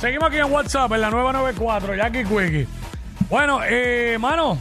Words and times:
Seguimos 0.00 0.28
aquí 0.28 0.38
en 0.38 0.50
WhatsApp, 0.52 0.92
en 0.92 1.00
la 1.00 1.10
994, 1.10 1.94
Jackie 1.96 2.24
Quickie. 2.24 2.66
Bueno, 3.28 3.60
eh, 3.64 4.16
mano, 4.20 4.58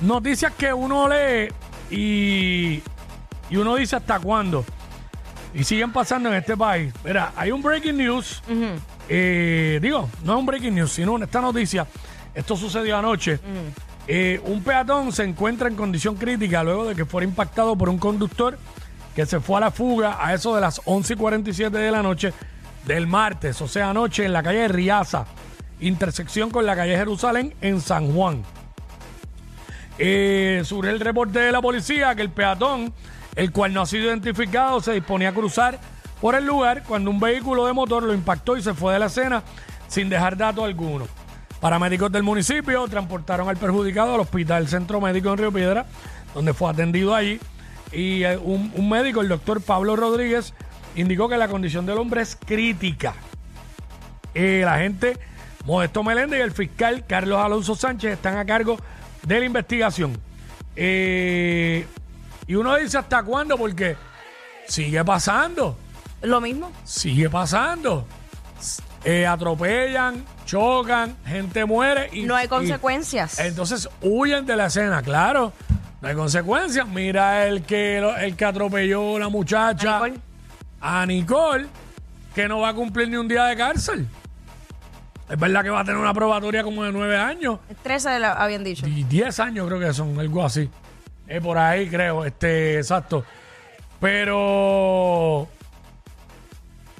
noticias 0.00 0.52
que 0.54 0.72
uno 0.72 1.06
lee 1.08 1.48
y, 1.90 2.82
y 3.50 3.56
uno 3.56 3.74
dice 3.76 3.96
hasta 3.96 4.18
cuándo. 4.18 4.64
Y 5.52 5.64
siguen 5.64 5.92
pasando 5.92 6.28
en 6.30 6.36
este 6.36 6.56
país. 6.56 6.92
Mira, 7.04 7.32
hay 7.36 7.50
un 7.50 7.60
breaking 7.60 7.96
news. 7.96 8.42
eh, 9.08 9.78
digo, 9.82 10.08
no 10.24 10.34
es 10.34 10.38
un 10.38 10.46
breaking 10.46 10.74
news, 10.74 10.92
sino 10.92 11.18
esta 11.22 11.40
noticia. 11.40 11.86
Esto 12.34 12.56
sucedió 12.56 12.96
anoche. 12.96 13.38
Eh, 14.06 14.40
un 14.44 14.62
peatón 14.62 15.12
se 15.12 15.24
encuentra 15.24 15.68
en 15.68 15.76
condición 15.76 16.14
crítica 16.14 16.62
luego 16.64 16.86
de 16.86 16.94
que 16.94 17.04
fuera 17.04 17.26
impactado 17.26 17.76
por 17.76 17.88
un 17.88 17.98
conductor 17.98 18.58
que 19.14 19.26
se 19.26 19.40
fue 19.40 19.58
a 19.58 19.60
la 19.60 19.70
fuga 19.70 20.24
a 20.24 20.32
eso 20.32 20.54
de 20.54 20.60
las 20.62 20.80
11 20.84 21.12
y 21.12 21.16
47 21.16 21.76
de 21.76 21.90
la 21.90 22.02
noche 22.02 22.32
del 22.86 23.06
martes, 23.06 23.60
o 23.60 23.68
sea, 23.68 23.90
anoche 23.90 24.24
en 24.24 24.32
la 24.32 24.42
calle 24.42 24.68
Riaza, 24.68 25.26
intersección 25.80 26.50
con 26.50 26.66
la 26.66 26.76
calle 26.76 26.96
Jerusalén 26.96 27.54
en 27.60 27.80
San 27.80 28.12
Juan. 28.12 28.42
Eh, 29.98 30.62
el 30.84 31.00
reporte 31.00 31.40
de 31.40 31.52
la 31.52 31.60
policía 31.60 32.14
que 32.14 32.22
el 32.22 32.30
peatón, 32.30 32.92
el 33.36 33.52
cual 33.52 33.74
no 33.74 33.82
ha 33.82 33.86
sido 33.86 34.06
identificado, 34.06 34.80
se 34.80 34.92
disponía 34.92 35.28
a 35.28 35.34
cruzar 35.34 35.78
por 36.20 36.34
el 36.34 36.46
lugar 36.46 36.84
cuando 36.84 37.10
un 37.10 37.20
vehículo 37.20 37.66
de 37.66 37.72
motor 37.72 38.02
lo 38.02 38.14
impactó 38.14 38.56
y 38.56 38.62
se 38.62 38.74
fue 38.74 38.94
de 38.94 38.98
la 38.98 39.06
escena 39.06 39.42
sin 39.88 40.08
dejar 40.08 40.36
dato 40.36 40.64
alguno. 40.64 41.06
Paramédicos 41.60 42.10
del 42.10 42.22
municipio 42.22 42.88
transportaron 42.88 43.48
al 43.48 43.58
perjudicado 43.58 44.14
al 44.14 44.20
hospital 44.20 44.66
Centro 44.68 45.00
Médico 45.00 45.30
en 45.30 45.38
Río 45.38 45.52
Piedra, 45.52 45.84
donde 46.34 46.54
fue 46.54 46.70
atendido 46.70 47.14
allí. 47.14 47.38
Y 47.92 48.22
eh, 48.22 48.38
un 48.38 48.88
médico, 48.88 49.20
el 49.20 49.28
doctor 49.28 49.60
Pablo 49.60 49.96
Rodríguez, 49.96 50.54
indicó 50.96 51.28
que 51.28 51.36
la 51.36 51.48
condición 51.48 51.86
del 51.86 51.98
hombre 51.98 52.22
es 52.22 52.36
crítica. 52.36 53.14
Eh, 54.34 54.62
la 54.64 54.78
gente 54.78 55.18
Modesto 55.64 56.02
Meléndez 56.02 56.38
y 56.38 56.42
el 56.42 56.52
fiscal 56.52 57.04
Carlos 57.06 57.38
Alonso 57.44 57.74
Sánchez 57.74 58.12
están 58.12 58.36
a 58.38 58.44
cargo 58.44 58.78
de 59.22 59.40
la 59.40 59.46
investigación. 59.46 60.18
Eh, 60.76 61.86
y 62.46 62.54
uno 62.54 62.76
dice 62.76 62.98
hasta 62.98 63.22
cuándo, 63.22 63.56
porque 63.58 63.96
sigue 64.66 65.04
pasando, 65.04 65.76
Lo 66.22 66.40
mismo. 66.40 66.72
sigue 66.84 67.28
pasando. 67.28 68.06
Eh, 69.04 69.26
atropellan, 69.26 70.24
chocan, 70.44 71.16
gente 71.26 71.64
muere 71.64 72.10
y 72.12 72.22
No 72.22 72.36
hay 72.36 72.46
y- 72.46 72.48
consecuencias. 72.48 73.38
entonces 73.38 73.88
huyen 74.02 74.44
de 74.46 74.56
la 74.56 74.66
escena, 74.66 75.02
claro. 75.02 75.52
No 76.02 76.08
hay 76.08 76.14
consecuencias. 76.14 76.86
Mira 76.88 77.46
el 77.46 77.62
que 77.62 77.98
el 77.98 78.36
que 78.36 78.44
atropelló 78.44 79.16
a 79.16 79.20
la 79.20 79.28
muchacha 79.28 79.94
Nicole. 79.94 80.14
A 80.80 81.04
Nicole, 81.06 81.66
que 82.34 82.48
no 82.48 82.60
va 82.60 82.70
a 82.70 82.74
cumplir 82.74 83.08
ni 83.08 83.16
un 83.16 83.28
día 83.28 83.44
de 83.44 83.56
cárcel. 83.56 84.06
Es 85.28 85.38
verdad 85.38 85.62
que 85.62 85.70
va 85.70 85.80
a 85.80 85.84
tener 85.84 86.00
una 86.00 86.12
probatoria 86.14 86.62
como 86.64 86.82
de 86.84 86.90
nueve 86.92 87.16
años. 87.16 87.58
13 87.82 88.18
la- 88.18 88.32
habían 88.32 88.64
dicho. 88.64 88.86
Y 88.86 89.04
10 89.04 89.38
años 89.40 89.66
creo 89.68 89.78
que 89.78 89.92
son, 89.94 90.18
algo 90.18 90.44
así. 90.44 90.68
Es 91.28 91.40
por 91.40 91.56
ahí, 91.56 91.88
creo, 91.88 92.24
este, 92.24 92.78
exacto. 92.78 93.24
Pero 94.00 95.46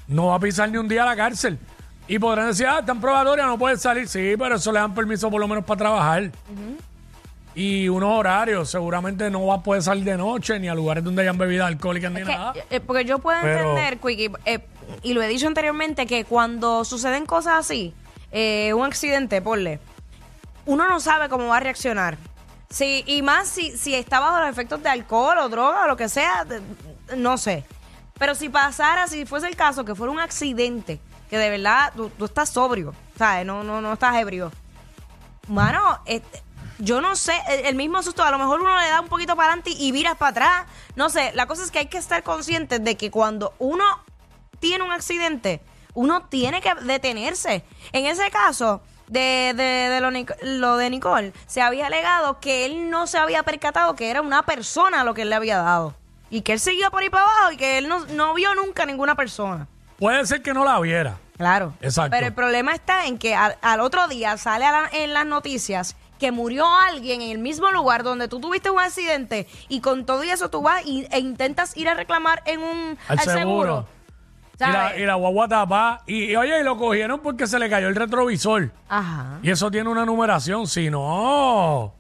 no 0.09 0.27
va 0.27 0.35
a 0.37 0.41
pisar 0.41 0.71
ni 0.71 0.79
un 0.79 0.87
día 0.89 1.03
a 1.03 1.07
la 1.07 1.17
cárcel. 1.17 1.59
Y 2.07 2.19
podrán 2.19 2.49
decir, 2.49 2.67
ah, 2.67 2.79
está 2.81 2.93
en 2.93 3.01
probatoria, 3.01 3.47
no 3.47 3.59
puede 3.59 3.77
salir. 3.77 4.07
Sí, 4.09 4.35
pero 4.39 4.57
eso 4.57 4.71
le 4.73 4.79
dan 4.81 4.95
permiso 4.95 5.31
por 5.31 5.41
lo 5.41 5.49
menos 5.49 5.65
para 5.65 5.79
trabajar. 5.79 6.31
Y 7.55 7.89
unos 7.89 8.11
horarios, 8.19 8.71
seguramente 8.71 9.29
no 9.31 9.47
va 9.47 9.57
a 9.57 9.63
poder 9.63 9.83
salir 9.83 10.05
de 10.05 10.17
noche 10.17 10.59
ni 10.61 10.69
a 10.69 10.75
lugares 10.75 11.03
donde 11.03 11.23
hayan 11.23 11.37
bebidas 11.37 11.67
alcohólicas 11.67 12.13
ni 12.13 12.21
Es 12.21 12.27
que, 12.27 12.33
nada. 12.33 12.53
eh, 12.71 12.81
porque 12.81 13.05
yo 13.05 13.19
puedo 13.19 13.39
Pero- 13.43 13.71
entender, 13.71 13.99
Quickie, 13.99 14.31
eh, 14.45 14.61
y 15.03 15.15
lo 15.15 15.23
he 15.23 15.29
dicho 15.29 15.47
anteriormente, 15.49 16.07
que 16.07 16.25
cuando 16.25 16.85
suceden 16.85 17.27
cosas 17.27 17.55
así, 17.59 17.93
eh, 18.31 18.73
un 18.75 18.85
accidente, 18.87 19.43
ponle, 19.43 19.81
uno 20.67 20.89
no 20.89 21.01
sabe 21.01 21.29
cómo 21.29 21.49
va 21.49 21.57
a 21.57 21.61
reaccionar. 21.61 22.17
Sí, 22.69 23.03
y 23.07 23.23
más 23.23 23.49
si, 23.49 23.77
si 23.77 23.97
está 23.97 24.21
bajo 24.21 24.39
los 24.39 24.49
efectos 24.49 24.81
de 24.83 24.89
alcohol 24.89 25.39
o 25.39 25.49
droga 25.49 25.85
o 25.85 25.87
lo 25.89 25.97
que 25.97 26.09
sea, 26.09 26.45
de- 26.45 26.61
no 27.17 27.37
sé. 27.37 27.65
Pero 28.17 28.37
si 28.37 28.49
pasara, 28.49 29.09
si 29.09 29.27
fuese 29.27 29.49
el 29.49 29.57
caso, 29.57 29.85
que 29.85 29.97
fuera 29.97 30.13
un 30.13 30.21
accidente, 30.21 31.01
que 31.29 31.37
de 31.37 31.51
verdad 31.51 31.93
tú, 31.97 32.11
tú 32.17 32.27
estás 32.27 32.51
sobrio, 32.51 32.95
¿sabes? 33.19 33.45
No, 33.45 33.65
no, 33.65 33.81
no 33.81 33.95
estás 33.95 34.15
ebrio. 34.17 34.53
Mano, 35.49 35.99
este, 36.07 36.43
yo 36.81 37.01
no 37.01 37.17
sé, 37.17 37.33
el, 37.49 37.67
el 37.67 37.75
mismo 37.75 38.03
susto, 38.03 38.23
a 38.23 38.31
lo 38.31 38.39
mejor 38.39 38.61
uno 38.61 38.79
le 38.79 38.89
da 38.89 39.01
un 39.01 39.09
poquito 39.09 39.37
para 39.37 39.49
adelante 39.49 39.71
y 39.71 39.93
viras 39.93 40.17
para 40.17 40.31
atrás. 40.31 40.67
No 40.97 41.09
sé, 41.11 41.33
la 41.35 41.47
cosa 41.47 41.63
es 41.65 41.71
que 41.71 41.79
hay 41.81 41.87
que 41.87 41.99
estar 41.99 42.23
conscientes 42.23 42.83
de 42.83 42.97
que 42.97 43.11
cuando 43.11 43.55
uno 43.59 43.85
tiene 44.59 44.85
un 44.85 44.93
accidente, 44.93 45.61
uno 45.95 46.23
tiene 46.27 46.61
que 46.61 46.75
detenerse. 46.83 47.65
En 47.93 48.07
ese 48.07 48.31
caso 48.31 48.81
de, 49.09 49.53
de, 49.57 49.63
de 49.63 50.01
lo, 50.01 50.11
lo 50.43 50.77
de 50.77 50.91
Nicole, 50.91 51.33
se 51.47 51.63
había 51.63 51.87
alegado 51.87 52.41
que 52.41 52.65
él 52.65 52.91
no 52.91 53.07
se 53.07 53.19
había 53.19 53.43
percatado 53.43 53.95
que 53.97 54.11
era 54.11 54.21
una 54.23 54.43
persona 54.45 55.03
lo 55.05 55.15
que 55.15 55.23
él 55.23 55.31
le 55.31 55.37
había 55.37 55.59
dado. 55.59 55.95
Y 56.33 56.43
que 56.43 56.53
él 56.53 56.61
seguía 56.61 56.91
por 56.91 57.03
ahí 57.03 57.11
para 57.11 57.25
abajo 57.25 57.53
y 57.53 57.57
que 57.57 57.79
él 57.79 57.89
no, 57.89 58.05
no 58.07 58.35
vio 58.35 58.55
nunca 58.55 58.87
ninguna 58.87 59.17
persona. 59.17 59.67
Puede 59.99 60.25
ser 60.27 60.43
que 60.43 60.55
no 60.55 60.65
la 60.65 60.79
viera. 60.79 61.19
Claro. 61.37 61.73
Exacto. 61.81 62.11
Pero 62.13 62.27
el 62.27 62.35
problema 62.35 62.73
está 62.73 63.07
en 63.07 63.19
que 63.19 63.35
al, 63.35 63.57
al 63.63 63.81
otro 63.81 64.07
día 64.07 64.37
sale 64.37 64.65
a 64.65 64.73
la- 64.73 64.89
en 64.93 65.13
las 65.13 65.27
noticias 65.27 65.97
que 66.21 66.31
murió 66.31 66.67
alguien 66.87 67.23
en 67.23 67.31
el 67.33 67.39
mismo 67.39 67.71
lugar 67.73 68.05
donde 68.05 68.29
tú 68.29 68.39
tuviste 68.39 68.71
un 68.71 68.79
accidente 68.79 69.49
y 69.69 69.81
con 69.81 70.07
todo 70.07 70.23
y 70.23 70.31
eso 70.31 70.51
tú 70.51 70.63
vas 70.63 70.87
y- 70.87 71.07
e 71.11 71.19
intentas 71.19 71.77
ir 71.77 71.89
a 71.89 71.95
reclamar 71.95 72.43
en 72.47 72.61
un 72.63 72.99
Al 73.09 73.19
seguro. 73.19 73.89
Y 74.59 74.63
la, 74.71 74.97
y 74.99 75.07
la 75.07 75.15
guagua 75.15 75.49
tapa. 75.49 76.03
Y, 76.07 76.25
y, 76.33 76.37
oye, 76.37 76.61
y 76.61 76.63
lo 76.63 76.77
cogieron 76.77 77.21
porque 77.21 77.47
se 77.47 77.59
le 77.59 77.71
cayó 77.71 77.89
el 77.89 77.97
retrovisor. 77.97 78.71
Ajá. 78.91 79.39
Y 79.43 79.51
eso 79.51 79.71
tiene 79.71 79.89
una 79.89 80.05
numeración. 80.05 80.67
Si 80.67 80.91
no, 80.91 81.95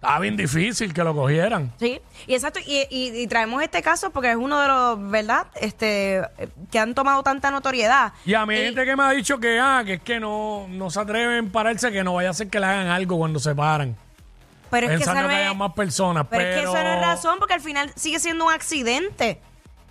está 0.00 0.18
bien 0.20 0.36
difícil 0.36 0.94
que 0.94 1.02
lo 1.02 1.14
cogieran. 1.14 1.72
Sí, 1.78 2.00
y 2.26 2.34
exacto, 2.34 2.60
y, 2.64 2.86
y- 2.90 3.20
y 3.22 3.26
traemos 3.26 3.62
este 3.62 3.82
caso 3.82 4.10
porque 4.10 4.30
es 4.30 4.36
uno 4.36 4.60
de 4.60 4.68
los, 4.68 5.10
¿verdad? 5.10 5.46
Este, 5.60 6.22
que 6.70 6.78
han 6.78 6.94
tomado 6.94 7.22
tanta 7.22 7.50
notoriedad. 7.50 8.12
Y 8.24 8.34
a 8.34 8.46
mí 8.46 8.54
hay 8.54 8.60
Y- 8.60 8.64
gente 8.66 8.84
que 8.84 8.96
me 8.96 9.02
ha 9.02 9.10
dicho 9.10 9.38
que, 9.38 9.58
ah, 9.60 9.82
que 9.84 9.94
es 9.94 10.00
que 10.02 10.20
no, 10.20 10.66
no 10.68 10.90
se 10.90 11.00
atreven 11.00 11.48
a 11.48 11.52
pararse, 11.52 11.90
que 11.90 12.04
no 12.04 12.14
vaya 12.14 12.30
a 12.30 12.34
ser 12.34 12.48
que 12.48 12.60
le 12.60 12.66
hagan 12.66 12.86
algo 12.88 13.18
cuando 13.18 13.38
se 13.40 13.54
paran. 13.54 13.96
pero 14.70 14.86
es 14.90 15.00
que 15.00 15.06
no 15.06 15.12
que, 15.14 15.18
es, 15.20 15.24
haya 15.40 15.54
más 15.54 15.72
personas. 15.72 16.26
pero 16.30 16.42
Pero, 16.42 16.50
es 16.50 16.56
que 16.56 16.62
eso 16.64 16.72
no 16.84 16.94
es 16.94 17.00
razón 17.00 17.38
porque 17.38 17.54
al 17.54 17.60
final 17.60 17.90
sigue 17.96 18.18
siendo 18.20 18.44
un 18.46 18.52
accidente. 18.52 19.40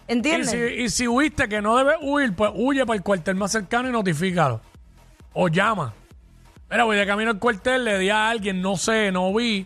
Y 0.08 0.14
¿Entiendes? 0.14 0.52
si, 0.52 0.58
y 0.58 0.90
si 0.90 1.08
huiste 1.08 1.50
que 1.50 1.62
no 1.62 1.76
debes 1.76 1.98
huir, 2.02 2.34
pues 2.34 2.52
huye 2.54 2.86
para 2.86 2.96
el 2.96 3.04
cuartel 3.04 3.36
más 3.36 3.52
cercano 3.52 3.90
y 3.90 3.92
notifícalo. 3.92 4.62
O 5.34 5.50
llama. 5.50 5.94
Mira, 6.70 6.84
voy 6.86 6.96
de 6.96 7.06
camino 7.06 7.32
al 7.32 7.40
cuartel, 7.40 7.84
le 7.86 7.98
di 8.00 8.10
a 8.10 8.30
alguien, 8.30 8.62
no 8.62 8.78
sé, 8.78 9.12
no 9.12 9.34
vi. 9.34 9.66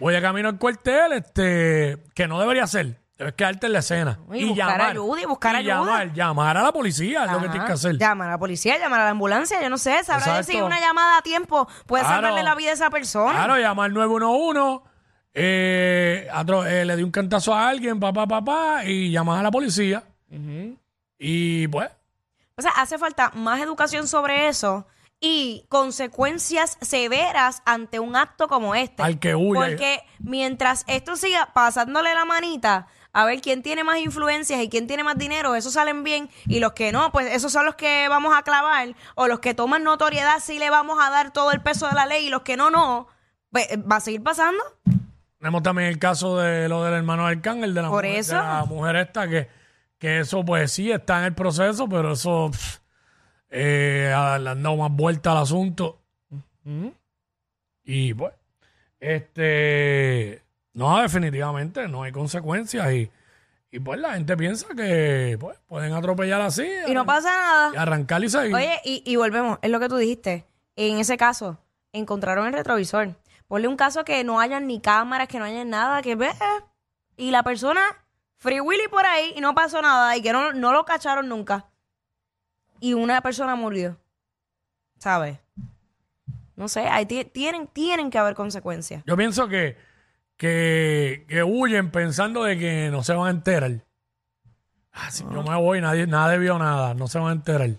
Voy 0.00 0.14
de 0.14 0.20
camino 0.22 0.48
al 0.48 0.58
cuartel, 0.58 1.12
este, 1.12 1.98
que 2.14 2.26
no 2.26 2.40
debería 2.40 2.66
ser. 2.66 2.98
Debes 3.18 3.34
quedarte 3.34 3.66
en 3.66 3.74
la 3.74 3.80
escena. 3.80 4.18
Y 4.32 4.46
buscar 4.46 4.80
ayuda, 4.80 5.20
y 5.20 5.24
buscar 5.26 5.54
ayuda. 5.56 5.74
Llamar, 5.74 6.12
llamar 6.14 6.56
a 6.56 6.62
la 6.62 6.72
policía, 6.72 7.26
es 7.26 7.32
lo 7.32 7.40
que 7.40 7.48
tienes 7.50 7.66
que 7.66 7.72
hacer. 7.74 7.98
Llamar 7.98 8.28
a 8.28 8.30
la 8.32 8.38
policía, 8.38 8.78
llamar 8.78 9.00
a 9.02 9.04
la 9.04 9.10
ambulancia, 9.10 9.60
yo 9.62 9.68
no 9.68 9.76
sé, 9.76 10.02
sabrá 10.04 10.38
decir 10.38 10.62
una 10.62 10.80
llamada 10.80 11.18
a 11.18 11.22
tiempo 11.22 11.68
puede 11.86 12.02
Claro. 12.02 12.16
salvarle 12.22 12.42
la 12.42 12.54
vida 12.54 12.70
a 12.70 12.72
esa 12.72 12.88
persona. 12.88 13.32
Claro, 13.32 13.58
llamar 13.58 13.90
911, 13.92 14.80
eh, 15.34 16.28
atro- 16.32 16.66
eh, 16.66 16.84
le 16.86 16.96
di 16.96 17.02
un 17.02 17.10
cantazo 17.10 17.54
a 17.54 17.68
alguien, 17.68 18.00
papá, 18.00 18.26
papá, 18.26 18.84
y 18.86 19.10
llamas 19.10 19.38
a 19.38 19.42
la 19.42 19.50
policía. 19.50 20.02
Y 21.18 21.68
pues, 21.68 21.90
O 22.56 22.62
sea, 22.62 22.70
hace 22.72 22.96
falta 22.98 23.30
más 23.34 23.60
educación 23.60 24.06
sobre 24.08 24.48
eso 24.48 24.86
y 25.20 25.66
consecuencias 25.68 26.78
severas 26.80 27.62
ante 27.66 28.00
un 28.00 28.16
acto 28.16 28.48
como 28.48 28.74
este. 28.74 29.02
Al 29.02 29.18
que 29.18 29.34
huye. 29.34 29.54
Porque 29.54 30.02
mientras 30.18 30.84
esto 30.88 31.16
siga 31.16 31.50
pasándole 31.52 32.14
la 32.14 32.24
manita 32.24 32.86
a 33.12 33.24
ver 33.24 33.40
quién 33.40 33.62
tiene 33.62 33.84
más 33.84 33.98
influencias 33.98 34.62
y 34.62 34.68
quién 34.68 34.86
tiene 34.86 35.04
más 35.04 35.18
dinero, 35.18 35.54
esos 35.54 35.74
salen 35.74 36.04
bien 36.04 36.30
y 36.46 36.60
los 36.60 36.72
que 36.72 36.92
no, 36.92 37.10
pues 37.12 37.26
esos 37.34 37.52
son 37.52 37.66
los 37.66 37.74
que 37.74 38.08
vamos 38.08 38.32
a 38.36 38.42
clavar 38.42 38.94
o 39.14 39.26
los 39.26 39.40
que 39.40 39.52
toman 39.52 39.82
notoriedad 39.82 40.38
sí 40.40 40.58
le 40.58 40.70
vamos 40.70 40.98
a 41.00 41.10
dar 41.10 41.32
todo 41.32 41.50
el 41.52 41.60
peso 41.60 41.88
de 41.88 41.94
la 41.94 42.06
ley 42.06 42.26
y 42.26 42.30
los 42.30 42.42
que 42.42 42.56
no, 42.56 42.70
no. 42.70 43.08
Pues, 43.50 43.66
va 43.90 43.96
a 43.96 44.00
seguir 44.00 44.22
pasando. 44.22 44.62
Tenemos 45.38 45.62
también 45.62 45.88
el 45.88 45.98
caso 45.98 46.38
de 46.38 46.68
lo 46.68 46.84
del 46.84 46.94
hermano 46.94 47.26
Arcángel, 47.26 47.74
de 47.74 47.82
la, 47.82 47.88
Por 47.88 48.04
mujer, 48.04 48.20
eso. 48.20 48.34
de 48.36 48.42
la 48.42 48.64
mujer 48.64 48.96
esta, 48.96 49.28
que, 49.28 49.48
que 49.98 50.20
eso 50.20 50.44
pues 50.44 50.70
sí 50.70 50.92
está 50.92 51.18
en 51.18 51.24
el 51.24 51.34
proceso, 51.34 51.88
pero 51.88 52.12
eso 52.12 52.50
pff, 52.52 52.79
eh, 53.50 54.08
le 54.40 54.50
han 54.50 54.62
dado 54.62 54.76
más 54.76 54.92
vuelta 54.92 55.32
al 55.32 55.38
asunto. 55.38 55.98
Y 57.84 58.14
pues, 58.14 58.32
este, 59.00 60.42
no, 60.74 61.00
definitivamente 61.00 61.88
no 61.88 62.02
hay 62.02 62.12
consecuencias 62.12 62.92
y, 62.92 63.10
y 63.72 63.80
pues 63.80 63.98
la 63.98 64.14
gente 64.14 64.36
piensa 64.36 64.66
que 64.76 65.36
pues, 65.40 65.58
pueden 65.66 65.92
atropellar 65.92 66.40
así 66.42 66.68
Y 66.86 66.94
no 66.94 67.04
pasa 67.06 67.30
nada. 67.30 67.70
y 67.74 67.76
arrancar 67.76 68.22
y 68.22 68.28
seguir. 68.28 68.54
Oye, 68.54 68.80
y, 68.84 69.02
y 69.04 69.16
volvemos, 69.16 69.58
es 69.62 69.70
lo 69.70 69.80
que 69.80 69.88
tú 69.88 69.96
dijiste. 69.96 70.46
En 70.76 70.98
ese 70.98 71.16
caso, 71.16 71.58
encontraron 71.92 72.46
el 72.46 72.52
retrovisor. 72.52 73.16
Ponle 73.48 73.66
un 73.66 73.76
caso 73.76 74.04
que 74.04 74.22
no 74.22 74.38
hayan 74.38 74.66
ni 74.68 74.80
cámaras, 74.80 75.26
que 75.26 75.38
no 75.40 75.44
haya 75.44 75.64
nada, 75.64 76.02
que 76.02 76.14
ve. 76.14 76.30
Y 77.16 77.32
la 77.32 77.42
persona, 77.42 77.80
Free 78.36 78.60
Willy 78.60 78.86
por 78.88 79.04
ahí, 79.04 79.32
y 79.34 79.40
no 79.40 79.54
pasó 79.54 79.82
nada, 79.82 80.16
y 80.16 80.22
que 80.22 80.32
no, 80.32 80.52
no 80.52 80.72
lo 80.72 80.84
cacharon 80.84 81.28
nunca. 81.28 81.66
Y 82.80 82.94
una 82.94 83.20
persona 83.20 83.54
murió. 83.54 83.96
¿sabes? 84.98 85.38
No 86.56 86.68
sé, 86.68 86.80
ahí 86.86 87.06
ti- 87.06 87.24
tienen, 87.24 87.66
tienen 87.68 88.10
que 88.10 88.18
haber 88.18 88.34
consecuencias. 88.34 89.02
Yo 89.06 89.16
pienso 89.16 89.48
que, 89.48 89.78
que, 90.36 91.24
que 91.26 91.42
huyen 91.42 91.90
pensando 91.90 92.44
de 92.44 92.58
que 92.58 92.90
no 92.90 93.02
se 93.02 93.14
van 93.14 93.28
a 93.28 93.30
enterar. 93.30 93.82
Ah, 94.92 95.10
si 95.10 95.22
yo 95.24 95.42
me 95.42 95.56
voy, 95.56 95.80
nadie, 95.80 96.06
nadie 96.06 96.36
vio 96.38 96.58
nada, 96.58 96.92
no 96.92 97.06
se 97.06 97.18
van 97.18 97.28
a 97.28 97.32
enterar. 97.32 97.70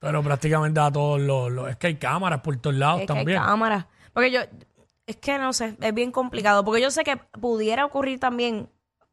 Pero 0.00 0.22
prácticamente 0.22 0.78
a 0.80 0.90
todos 0.92 1.18
los, 1.20 1.50
los- 1.50 1.70
Es 1.70 1.76
que 1.76 1.86
hay 1.88 1.94
cámaras 1.96 2.40
por 2.42 2.56
todos 2.58 2.76
lados 2.76 3.00
Es 3.00 3.06
que 3.06 3.12
hay 3.12 3.18
también. 3.20 3.42
cámaras. 3.42 3.86
Porque 4.12 4.30
yo, 4.30 4.40
es 5.06 5.16
que 5.16 5.38
no 5.38 5.52
sé, 5.54 5.76
es 5.80 5.94
bien 5.94 6.12
complicado. 6.12 6.62
Porque 6.64 6.82
yo 6.82 6.90
sé 6.90 7.04
que 7.04 7.16
pudiera 7.16 7.86
ocurrir 7.86 8.20
también, 8.20 8.68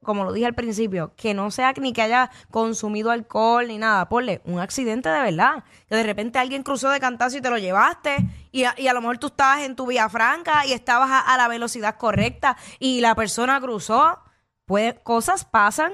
como 0.05 0.23
lo 0.23 0.31
dije 0.31 0.45
al 0.45 0.53
principio, 0.53 1.13
que 1.17 1.33
no 1.33 1.51
sea 1.51 1.73
ni 1.73 1.91
que 1.91 2.01
haya 2.01 2.31
consumido 2.51 3.11
alcohol 3.11 3.67
ni 3.67 3.77
nada. 3.77 4.07
Ponle 4.07 4.41
un 4.45 4.59
accidente 4.59 5.09
de 5.09 5.19
verdad. 5.19 5.63
Que 5.89 5.95
de 5.95 6.03
repente 6.03 6.39
alguien 6.39 6.63
cruzó 6.63 6.89
de 6.89 6.99
cantazo 6.99 7.37
y 7.37 7.41
te 7.41 7.49
lo 7.49 7.57
llevaste. 7.57 8.17
Y 8.51 8.63
a, 8.63 8.75
y 8.77 8.87
a 8.87 8.93
lo 8.93 9.01
mejor 9.01 9.17
tú 9.17 9.27
estabas 9.27 9.61
en 9.63 9.75
tu 9.75 9.87
vía 9.87 10.07
franca 10.07 10.65
y 10.65 10.73
estabas 10.73 11.09
a, 11.09 11.19
a 11.19 11.37
la 11.37 11.47
velocidad 11.47 11.97
correcta 11.97 12.55
y 12.79 13.01
la 13.01 13.15
persona 13.15 13.59
cruzó. 13.59 14.19
Pues 14.65 14.95
cosas 15.03 15.43
pasan. 15.45 15.91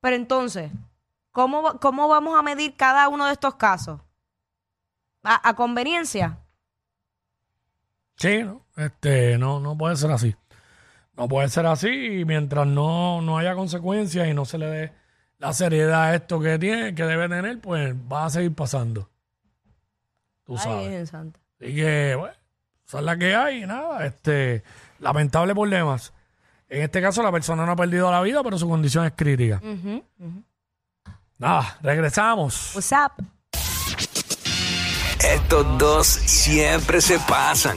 Pero 0.00 0.16
entonces, 0.16 0.70
¿cómo, 1.32 1.80
cómo 1.80 2.08
vamos 2.08 2.38
a 2.38 2.42
medir 2.42 2.76
cada 2.76 3.08
uno 3.08 3.26
de 3.26 3.32
estos 3.32 3.54
casos? 3.54 4.00
¿A, 5.22 5.48
a 5.48 5.54
conveniencia? 5.54 6.38
Sí, 8.16 8.44
¿no? 8.44 8.62
Este, 8.76 9.38
no, 9.38 9.60
no 9.60 9.76
puede 9.76 9.96
ser 9.96 10.10
así. 10.10 10.36
No 11.16 11.28
puede 11.28 11.48
ser 11.48 11.66
así 11.66 11.88
y 12.20 12.24
mientras 12.24 12.66
no, 12.66 13.22
no 13.22 13.38
haya 13.38 13.54
consecuencias 13.54 14.26
y 14.28 14.34
no 14.34 14.44
se 14.44 14.58
le 14.58 14.66
dé 14.66 14.92
la 15.38 15.52
seriedad 15.52 16.04
a 16.04 16.14
esto 16.14 16.40
que 16.40 16.58
tiene, 16.58 16.94
que 16.94 17.04
debe 17.04 17.28
tener, 17.28 17.60
pues 17.60 17.94
va 17.94 18.26
a 18.26 18.30
seguir 18.30 18.54
pasando. 18.54 19.10
Tú 20.44 20.54
Ay, 20.54 20.62
sabes. 20.62 21.10
Santa. 21.10 21.40
Así 21.60 21.74
que, 21.74 22.14
bueno, 22.18 22.34
esa 22.86 22.98
es 22.98 23.04
la 23.04 23.16
que 23.16 23.34
hay, 23.34 23.62
y 23.62 23.66
nada, 23.66 24.04
este, 24.06 24.62
lamentable 24.98 25.54
por 25.54 25.68
demás. 25.68 26.12
En 26.68 26.82
este 26.82 27.00
caso 27.00 27.22
la 27.22 27.30
persona 27.30 27.64
no 27.64 27.72
ha 27.72 27.76
perdido 27.76 28.10
la 28.10 28.20
vida, 28.22 28.42
pero 28.42 28.58
su 28.58 28.68
condición 28.68 29.04
es 29.06 29.12
crítica. 29.14 29.60
Nada, 31.38 31.78
regresamos. 31.82 32.74
What's 32.74 32.92
up? 32.92 33.24
Estos 35.24 35.78
dos 35.78 36.06
siempre 36.06 37.00
se 37.00 37.18
pasan. 37.20 37.76